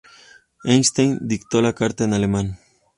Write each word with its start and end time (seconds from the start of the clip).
Einstein 0.63 1.19
dictó 1.21 1.61
la 1.61 1.73
carta 1.73 2.05
en 2.05 2.13
alemán. 2.15 2.57